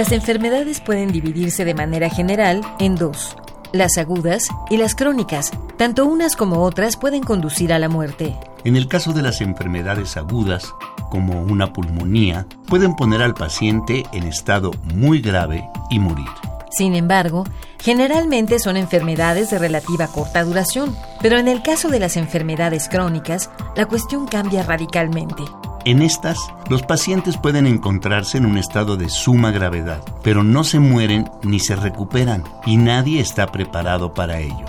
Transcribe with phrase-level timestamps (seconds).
[0.00, 3.36] Las enfermedades pueden dividirse de manera general en dos,
[3.70, 5.50] las agudas y las crónicas.
[5.76, 8.34] Tanto unas como otras pueden conducir a la muerte.
[8.64, 10.72] En el caso de las enfermedades agudas,
[11.10, 16.28] como una pulmonía, pueden poner al paciente en estado muy grave y morir.
[16.70, 17.44] Sin embargo,
[17.78, 23.50] generalmente son enfermedades de relativa corta duración, pero en el caso de las enfermedades crónicas,
[23.76, 25.42] la cuestión cambia radicalmente.
[25.86, 30.78] En estas, los pacientes pueden encontrarse en un estado de suma gravedad, pero no se
[30.78, 34.66] mueren ni se recuperan y nadie está preparado para ello.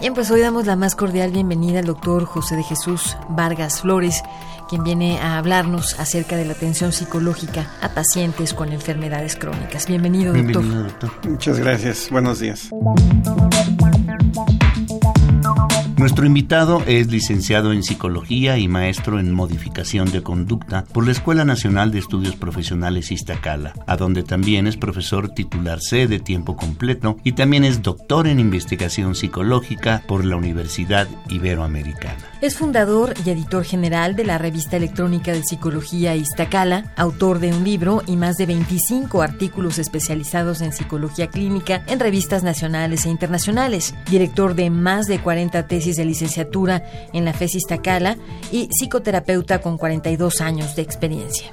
[0.00, 4.22] Bien, pues hoy damos la más cordial bienvenida al doctor José de Jesús Vargas Flores,
[4.68, 9.86] quien viene a hablarnos acerca de la atención psicológica a pacientes con enfermedades crónicas.
[9.86, 10.62] Bienvenido, doctor.
[10.62, 11.10] Bienvenido, doctor.
[11.26, 12.08] Muchas gracias.
[12.10, 12.70] Buenos días.
[16.00, 21.44] Nuestro invitado es licenciado en Psicología y maestro en Modificación de Conducta por la Escuela
[21.44, 27.18] Nacional de Estudios Profesionales Iztacala, a donde también es profesor titular C de tiempo completo
[27.22, 32.16] y también es doctor en Investigación Psicológica por la Universidad Iberoamericana.
[32.40, 37.62] Es fundador y editor general de la revista electrónica de Psicología Iztacala, autor de un
[37.62, 43.94] libro y más de 25 artículos especializados en psicología clínica en revistas nacionales e internacionales,
[44.10, 48.16] director de más de 40 tesis de licenciatura en la FES Iztacala
[48.52, 51.50] y psicoterapeuta con 42 años de experiencia.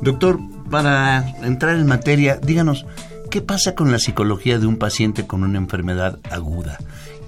[0.00, 0.38] Doctor,
[0.70, 2.86] para entrar en materia, díganos,
[3.30, 6.78] ¿qué pasa con la psicología de un paciente con una enfermedad aguda?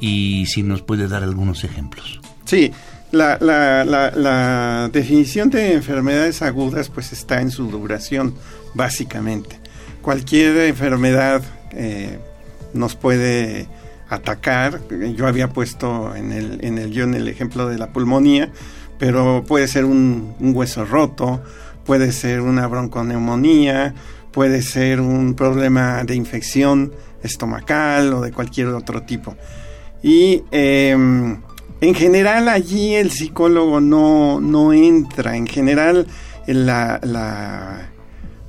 [0.00, 2.20] Y si nos puede dar algunos ejemplos.
[2.44, 2.72] Sí,
[3.12, 8.34] la, la, definición de enfermedades agudas pues está en su duración,
[8.74, 9.60] básicamente.
[10.00, 11.42] Cualquier enfermedad
[11.72, 12.18] eh,
[12.72, 13.68] nos puede
[14.12, 14.80] atacar.
[15.16, 18.50] Yo había puesto en el, en el guion el ejemplo de la pulmonía,
[18.98, 21.42] pero puede ser un, hueso roto,
[21.84, 23.94] puede ser una bronconeumonía,
[24.30, 26.92] puede ser un problema de infección
[27.22, 29.34] estomacal o de cualquier otro tipo.
[30.02, 31.40] Y em,
[31.80, 36.06] en general allí el psicólogo no, no entra, en general
[36.46, 37.91] la, la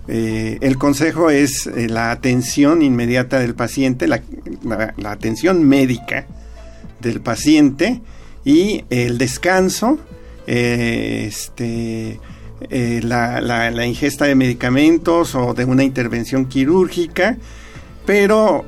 [0.07, 4.21] eh, el consejo es eh, la atención inmediata del paciente, la,
[5.05, 6.27] atención médica
[6.99, 8.01] del paciente
[8.43, 9.99] y el descanso,
[10.45, 12.19] eh, este,
[12.69, 17.37] la, ingesta de medicamentos o de una intervención quirúrgica.
[18.05, 18.65] Pero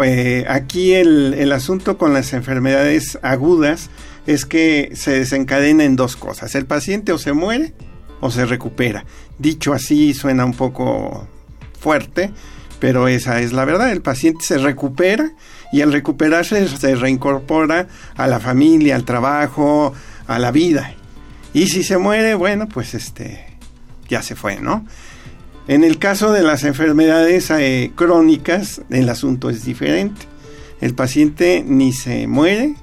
[0.47, 3.89] aquí el, el asunto con las enfermedades agudas
[4.25, 6.55] es que se desencadena en dos cosas.
[6.55, 7.73] El paciente o se muere
[8.21, 9.05] o se recupera.
[9.37, 11.27] Dicho así suena un poco
[11.79, 12.31] fuerte,
[12.79, 13.91] pero esa es la verdad.
[13.91, 15.31] El paciente se recupera
[15.71, 19.93] y al recuperarse se reincorpora a la familia, al trabajo,
[20.27, 20.93] a la vida.
[21.53, 23.45] Y si se muere, bueno, pues este
[24.09, 24.85] ya se fue, ¿no?
[25.67, 30.21] En el caso de las enfermedades eh, crónicas, el asunto es diferente.
[30.79, 32.75] El paciente ni se muere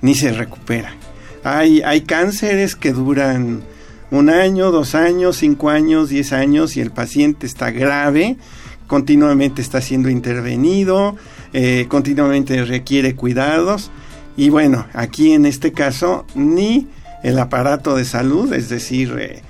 [0.00, 0.94] ni se recupera.
[1.42, 3.64] Hay, hay cánceres que duran
[4.10, 8.36] un año, dos años, cinco años, diez años y el paciente está grave,
[8.86, 11.16] continuamente está siendo intervenido,
[11.52, 13.90] eh, continuamente requiere cuidados
[14.36, 16.88] y bueno, aquí en este caso ni
[17.22, 19.42] el aparato de salud, es decir, eh,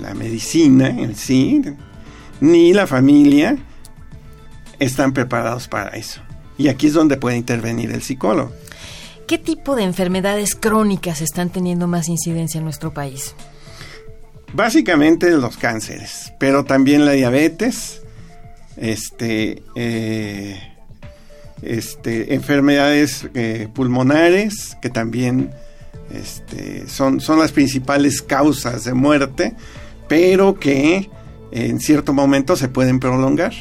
[0.00, 1.62] la medicina en sí,
[2.40, 3.56] ni la familia
[4.78, 6.20] están preparados para eso.
[6.56, 8.52] Y aquí es donde puede intervenir el psicólogo.
[9.26, 13.34] ¿Qué tipo de enfermedades crónicas están teniendo más incidencia en nuestro país?
[14.52, 18.02] Básicamente los cánceres, pero también la diabetes,
[18.76, 20.60] este, eh,
[21.62, 25.50] este, enfermedades eh, pulmonares que también
[26.12, 29.54] este, son, son las principales causas de muerte,
[30.06, 31.08] pero que
[31.50, 33.52] en cierto momento se pueden prolongar.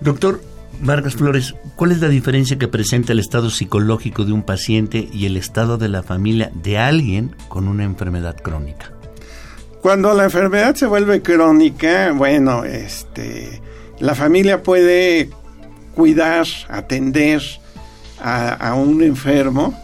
[0.00, 0.40] Doctor
[0.80, 5.26] Vargas Flores, ¿cuál es la diferencia que presenta el estado psicológico de un paciente y
[5.26, 8.92] el estado de la familia de alguien con una enfermedad crónica?
[9.82, 13.60] Cuando la enfermedad se vuelve crónica, bueno, este,
[13.98, 15.30] la familia puede
[15.94, 17.42] cuidar, atender
[18.20, 19.74] a, un enfermo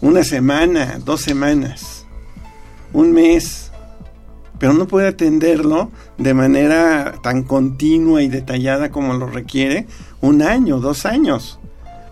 [0.00, 2.06] una semana, dos semanas,
[2.92, 3.70] un mes,
[4.58, 9.86] pero no puede atenderlo de manera tan continua y detallada como lo requiere
[10.20, 11.58] un año, dos años.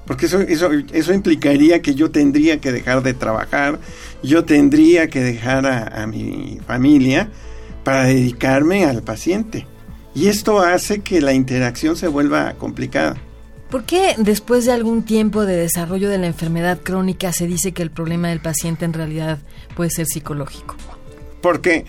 [0.06, 3.81] Porque eso, eso, eso implicaría que yo tendría que dejar de trabajar,
[4.23, 7.29] yo tendría que dejar a, mi familia
[7.82, 9.67] para dedicarme al paciente.
[10.14, 13.17] Y esto hace que la interacción se vuelva complicada.
[13.70, 17.82] ¿Por qué después de algún tiempo de desarrollo de la enfermedad crónica se dice que
[17.82, 19.41] el problema del paciente en realidad
[19.75, 20.76] puede ser psicológico?
[21.43, 21.85] Porque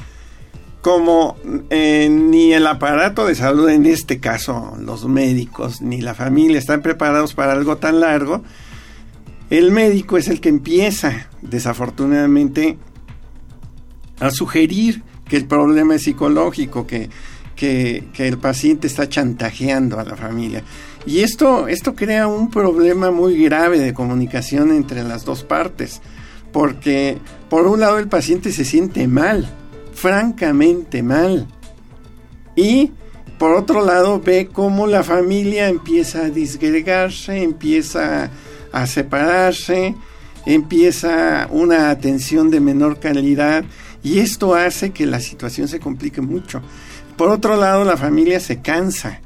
[0.87, 1.35] como
[1.69, 6.81] eh, ni el aparato de salud, en este caso los médicos, ni la familia están
[6.81, 8.41] preparados para algo tan largo,
[9.49, 12.77] el médico es el que empieza, desafortunadamente,
[14.21, 17.09] a sugerir que el problema es psicológico, que,
[17.57, 20.63] que, que, el paciente está chantajeando a la familia.
[21.05, 26.01] Y esto, esto crea un problema muy grave de comunicación entre las dos partes,
[26.53, 27.17] porque
[27.49, 29.53] por un lado el paciente se siente mal,
[29.97, 31.47] francamente mal.
[32.55, 32.91] Y
[33.39, 38.29] por otro lado ve cómo la familia empieza a disgregarse, empieza
[38.71, 39.95] a separarse,
[40.45, 43.65] empieza una atención de menor calidad
[44.03, 46.61] y esto hace que la situación se complique mucho.
[47.15, 49.21] Por otro lado, la familia se cansa,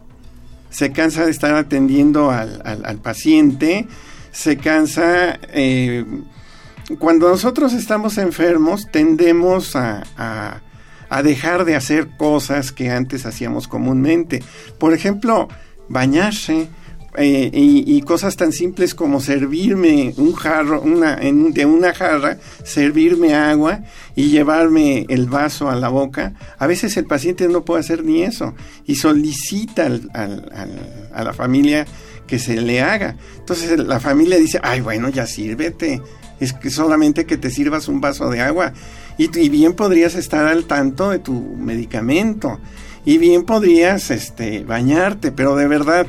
[0.69, 3.88] se cansa de estar atendiendo al, paciente,
[4.31, 5.38] se cansa...
[5.50, 6.06] Eh,
[7.00, 10.04] cuando nosotros estamos enfermos tendemos a,
[11.10, 14.42] a, dejar de hacer cosas que antes hacíamos comúnmente.
[14.80, 15.48] Por ejemplo,
[15.90, 16.70] bañarse.
[17.18, 23.34] Eh, y, cosas tan simples como servirme un jarro, una, en, de una jarra, servirme
[23.36, 23.82] agua
[24.16, 26.36] y llevarme el vaso a la boca.
[26.58, 28.56] A veces el paciente no puede hacer ni eso
[28.86, 31.86] y solicita a la familia
[32.28, 33.18] que se le haga.
[33.40, 36.02] Entonces la familia dice, ay bueno, ya sírvete
[36.42, 38.74] es que solamente que te sirvas un vaso de agua.
[39.18, 42.60] Y, bien podrías estar al tanto de tu medicamento.
[43.06, 46.08] Y bien podrías este, bañarte, pero de verdad,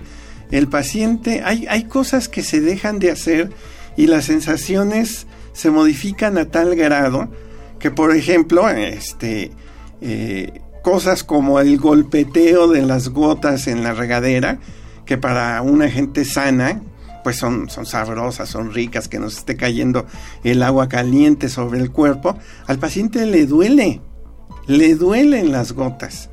[0.51, 3.51] el paciente, hay, hay cosas que se dejan de hacer
[3.97, 7.29] y las sensaciones se modifican a tal grado
[7.79, 9.51] que, por ejemplo, este,
[10.01, 14.59] eh, cosas como el golpeteo de las gotas en la regadera,
[15.05, 16.83] que para una gente sana,
[17.23, 20.07] pues son, son sabrosas, son ricas, que nos esté cayendo
[20.45, 22.37] el agua caliente sobre el cuerpo,
[22.67, 24.01] al paciente le duele,
[24.67, 26.31] le duelen las gotas,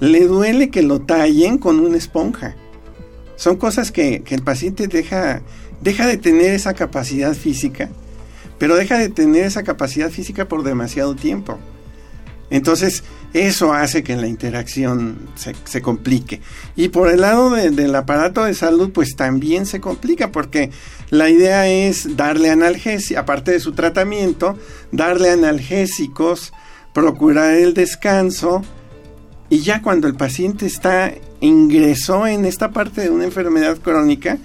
[0.00, 2.56] le duele que lo tallen con una esponja.
[3.36, 5.42] Son cosas que, que el paciente deja,
[5.80, 7.90] deja de tener esa capacidad física,
[8.58, 11.58] pero deja de tener esa capacidad física por demasiado tiempo.
[12.50, 13.02] Entonces,
[13.32, 16.40] eso hace que la interacción se, complique.
[16.74, 20.70] Y por el lado del aparato de salud, pues también se complica, porque
[21.10, 24.56] la idea es darle analgésicos, aparte de su tratamiento,
[24.92, 26.52] darle analgésicos,
[26.94, 28.62] procurar el descanso,
[29.48, 34.38] y ya cuando el paciente está ingresó en esta parte de una enfermedad crónica,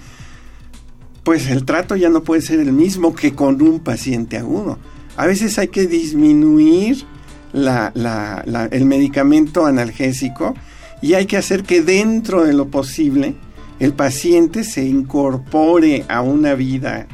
[1.24, 4.78] pues el trato ya no puede ser el mismo que con un paciente agudo.
[5.16, 7.04] A veces hay que disminuir
[7.52, 10.54] la, la, el medicamento analgésico
[11.00, 13.34] y hay que hacer que dentro de lo posible
[13.80, 17.06] el paciente se incorpore a una vida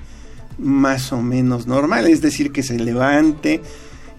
[0.59, 3.63] más o menos normal, es decir, que se levante,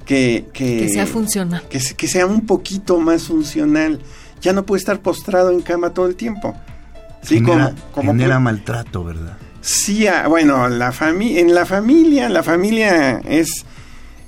[0.06, 1.64] que, que, sea funcional.
[1.70, 4.00] Que, que, sea un poquito más funcional.
[4.42, 6.56] Ya no puede estar postrado en cama todo el tiempo.
[7.22, 9.38] Sí, como, como genera maltrato, ¿verdad?
[9.62, 13.66] Sí, ah, bueno, la en la familia, la familia es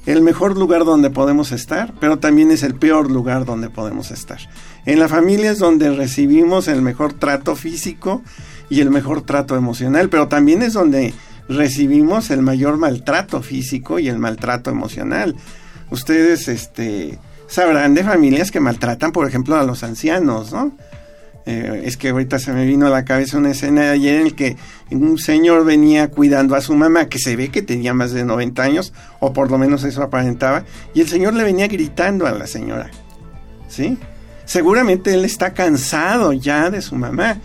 [0.05, 4.39] el mejor lugar donde podemos estar, pero también es el peor lugar donde podemos estar.
[4.85, 8.23] En la familia es donde recibimos el mejor trato físico
[8.69, 11.13] y el mejor trato emocional, pero también es donde
[11.47, 15.35] recibimos el mayor maltrato físico y el maltrato emocional.
[15.91, 20.71] Ustedes este, sabrán de familias que maltratan, por ejemplo, a los ancianos, ¿no?
[21.45, 24.27] Eh, es que ahorita se me vino a la cabeza una escena de ayer en
[24.27, 24.57] el que
[24.91, 28.61] un señor venía cuidando a su mamá, que se ve que tenía más de 90
[28.61, 32.45] años, o por lo menos eso aparentaba, y el señor le venía gritando a la
[32.47, 32.91] señora.
[33.67, 33.97] ¿Sí?
[34.45, 37.37] Seguramente él está cansado ya de su mamá,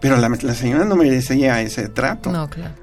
[0.00, 2.30] pero la, la señora no merecía ese trato.
[2.30, 2.74] No, claro.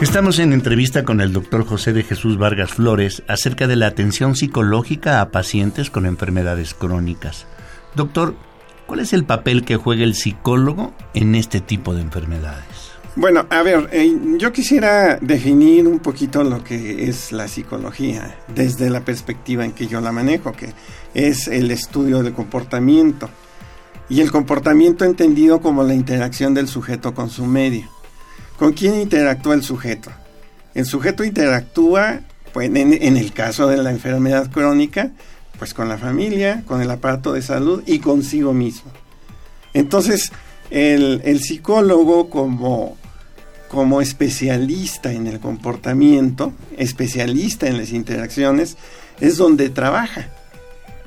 [0.00, 4.34] Estamos en entrevista con el doctor José de Jesús Vargas Flores acerca de la atención
[4.34, 7.46] psicológica a pacientes con enfermedades crónicas.
[7.94, 8.34] Doctor,
[8.86, 12.92] ¿cuál es el papel que juega el psicólogo en este tipo de enfermedades?
[13.14, 18.88] Bueno, a ver, eh, yo quisiera definir un poquito lo que es la psicología desde
[18.88, 20.72] la perspectiva en que yo la manejo, que
[21.12, 23.28] es el estudio del comportamiento
[24.08, 27.99] y el comportamiento entendido como la interacción del sujeto con su medio.
[28.60, 30.10] ¿Con quién interactúa el sujeto?
[30.74, 32.20] El sujeto interactúa,
[32.52, 35.12] pues, en, el caso de la enfermedad crónica,
[35.58, 38.90] pues con la familia, con el aparato de salud y consigo mismo.
[39.72, 40.30] Entonces,
[40.68, 48.76] el, psicólogo como, especialista en el comportamiento, especialista en las interacciones,
[49.20, 50.28] es donde trabaja.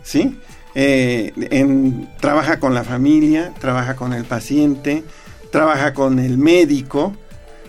[0.02, 0.40] ¿Sí?
[0.74, 1.32] Eh,
[2.20, 5.04] trabaja con la familia, trabaja con el paciente,
[5.52, 7.16] trabaja con el médico,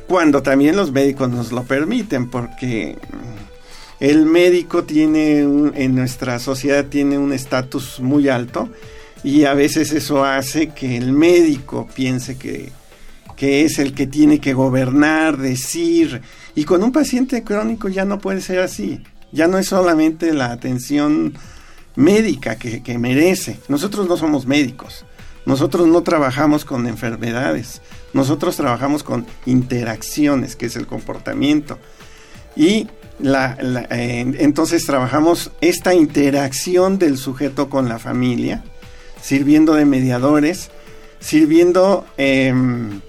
[0.06, 2.96] cuando también los médicos nos lo permiten, porque
[4.00, 8.68] el médico tiene en nuestra sociedad tiene un estatus muy alto
[9.22, 12.70] y a veces eso hace que el médico piense que,
[13.36, 16.20] que es el que tiene que gobernar, decir,
[16.54, 20.52] y con un paciente crónico ya no puede ser así, ya no es solamente la
[20.52, 21.32] atención
[21.96, 25.06] médica que, que merece, nosotros no somos médicos,
[25.46, 27.80] nosotros no trabajamos con enfermedades,
[28.14, 31.78] nosotros trabajamos con interacciones, que es el comportamiento.
[32.56, 32.86] Y
[33.18, 33.56] la,
[33.90, 38.64] entonces trabajamos esta interacción del sujeto con la familia,
[39.20, 40.70] sirviendo de mediadores,
[41.20, 43.00] sirviendo em,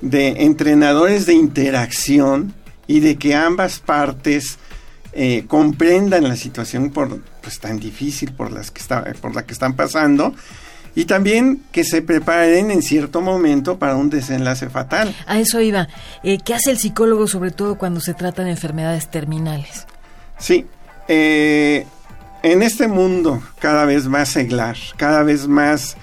[0.00, 2.54] de entrenadores de interacción
[2.86, 4.58] y de que ambas partes
[5.12, 9.52] eh, comprendan la situación por, pues, tan difícil por, las que está, por la que
[9.52, 10.34] están pasando
[10.94, 15.14] y también que se preparen en cierto momento para un desenlace fatal.
[15.26, 15.88] A eso iba.
[16.22, 19.86] Eh, ¿Qué hace el psicólogo sobre todo cuando se trata de enfermedades terminales?
[20.38, 20.66] Sí,
[21.08, 21.86] eh,
[22.42, 25.96] en este mundo cada vez más seglar, cada vez más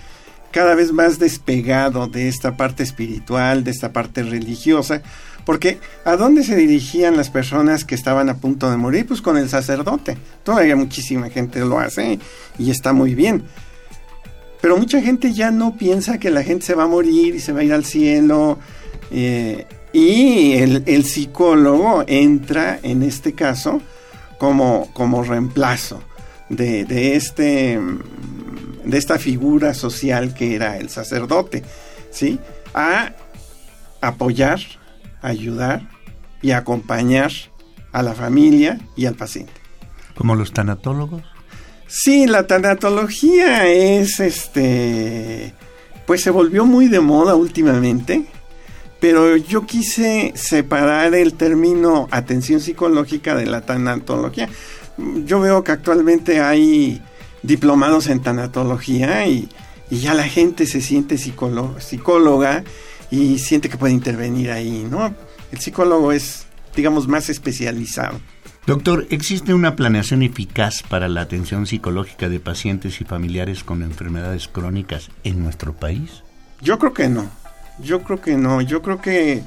[0.51, 5.01] cada vez más despegado de esta parte espiritual, de esta parte religiosa,
[5.45, 9.05] porque ¿a dónde se dirigían las personas que estaban a punto de morir?
[9.05, 10.17] Pues con el sacerdote.
[10.43, 12.19] Todavía muchísima gente lo hace
[12.57, 13.43] y está muy bien.
[14.65, 17.51] Pero mucha gente ya no piensa que la gente se va a morir y se
[17.51, 18.57] va a ir al cielo.
[19.11, 23.79] Eh, y el, psicólogo entra en este caso
[24.39, 26.01] como, como reemplazo
[26.49, 27.79] de, este,
[28.85, 31.61] de esta figura social que era el sacerdote,
[32.09, 32.39] ¿sí?
[32.73, 33.13] A
[34.01, 34.61] apoyar,
[35.21, 35.87] ayudar
[36.41, 37.31] y acompañar
[37.91, 39.53] a la familia y al paciente.
[40.15, 41.34] ¿Como los tanatólogos?
[41.87, 45.53] Sí, la tanatología es este
[46.05, 48.25] pues se volvió muy de moda últimamente,
[48.99, 54.47] pero yo quise separar el término atención psicológica de la tanatología.
[55.25, 57.01] Yo veo que actualmente hay
[57.43, 59.49] diplomados en tanatología y,
[59.91, 62.63] ya la gente se siente psicóloga
[63.11, 65.13] y siente que puede intervenir ahí, ¿no?
[65.51, 68.19] El psicólogo es, digamos, más especializado.
[68.65, 74.47] Doctor, ¿existe una planeación eficaz para la atención psicológica de pacientes y familiares con enfermedades
[74.47, 76.23] crónicas en nuestro país?
[76.61, 77.29] Yo creo que no.
[77.79, 78.61] Yo creo que no.
[78.61, 79.43] Yo creo que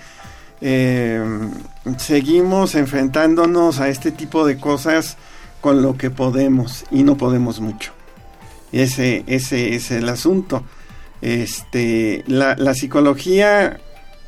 [0.61, 1.21] eh,
[1.97, 5.17] seguimos enfrentándonos a este tipo de cosas
[5.61, 7.91] con lo que podemos y no podemos mucho.
[8.71, 10.63] Ese, ese es el asunto.
[11.23, 13.81] Este, la, la psicología,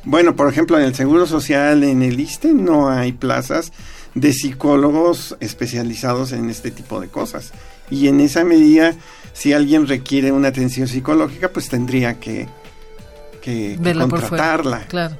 [0.03, 3.71] bueno, por ejemplo, en el Seguro Social, en el ISTE, no hay plazas
[4.15, 7.51] de psicólogos especializados en este tipo de cosas.
[7.89, 8.93] Y en esa medida,
[9.33, 12.47] si alguien requiere una atención psicológica, pues tendría que,
[13.41, 14.85] que, contratarla.
[14.87, 15.15] claro.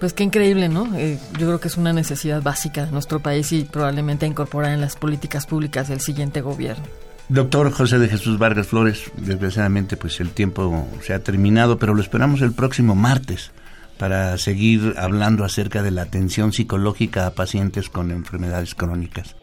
[0.00, 0.96] Pues qué increíble, ¿no?
[0.96, 4.80] Eh, yo creo que es una necesidad básica de nuestro país y probablemente incorporar en
[4.80, 6.84] las políticas públicas del siguiente gobierno.
[7.28, 12.00] Doctor José de Jesús Vargas Flores, desgraciadamente pues el tiempo se ha terminado, pero lo
[12.00, 13.50] esperamos el próximo martes
[13.98, 19.36] para seguir hablando acerca de la atención psicológica a pacientes con enfermedades crónicas.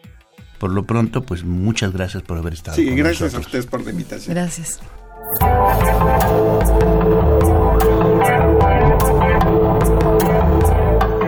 [0.58, 2.76] Por lo pronto, pues muchas gracias por haber estado.
[2.76, 4.34] Sí, gracias a ustedes por la invitación.
[4.34, 4.80] Gracias.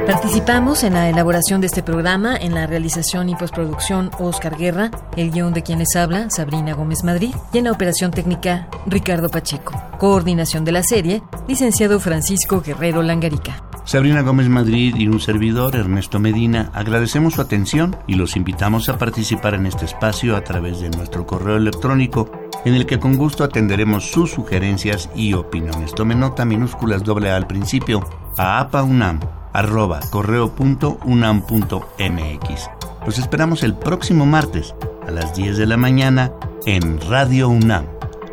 [0.09, 5.31] Participamos en la elaboración de este programa, en la realización y postproducción Oscar Guerra, el
[5.31, 9.75] guion de quienes habla Sabrina Gómez Madrid y en la operación técnica Ricardo Pacheco.
[9.99, 13.63] Coordinación de la serie, licenciado Francisco Guerrero Langarica.
[13.85, 18.97] Sabrina Gómez Madrid y un servidor, Ernesto Medina, agradecemos su atención y los invitamos a
[18.97, 22.33] participar en este espacio a través de nuestro correo electrónico,
[22.65, 25.95] en el que con gusto atenderemos sus sugerencias y opiniones.
[25.95, 28.01] Tome nota minúsculas doble A al principio
[28.39, 29.21] a apaunam
[29.59, 32.71] arroba correo.unam.mx.
[33.05, 34.73] Los esperamos el próximo martes
[35.07, 36.31] a las 10 de la mañana
[36.65, 37.87] en Radio UNAM,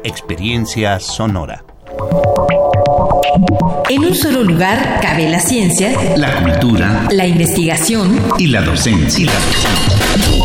[0.04, 1.66] Experiencia Sonora.
[3.90, 9.24] En un solo lugar cabe la ciencia, la cultura, la investigación y la docencia.
[9.24, 10.45] Y la docencia.